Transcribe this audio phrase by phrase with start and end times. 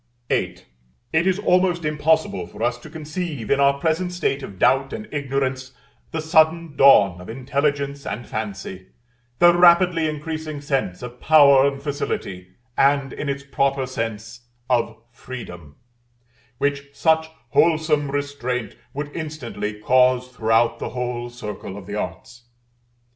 [0.29, 0.57] VIII.
[1.13, 5.07] It is almost impossible for us to conceive, in our present state of doubt and
[5.11, 5.73] ignorance,
[6.09, 8.87] the sudden dawn of intelligence and fancy,
[9.37, 15.75] the rapidly increasing sense of power and facility, and, in its proper sense, of Freedom,
[16.57, 22.45] which such wholesome restraint would instantly cause throughout the whole circle of the arts.